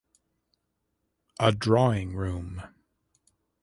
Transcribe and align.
A 1.39 1.51
drawing 1.51 2.15
room. 2.15 2.63